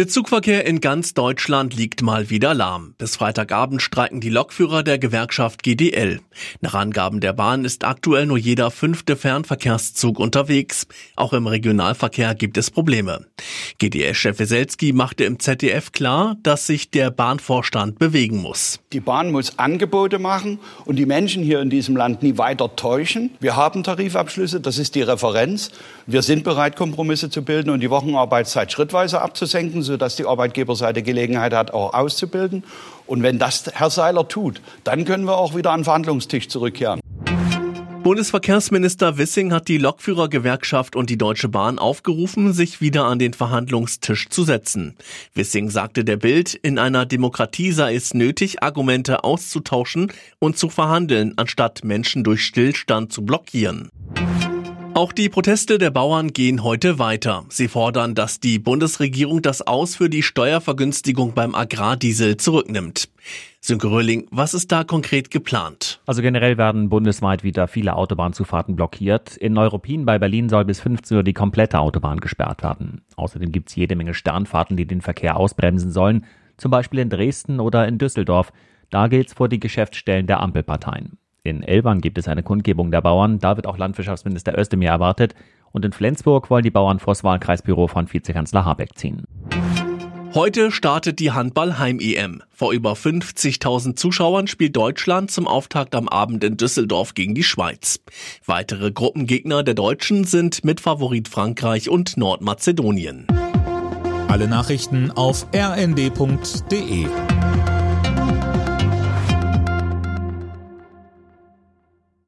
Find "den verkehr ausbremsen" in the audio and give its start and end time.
74.84-75.92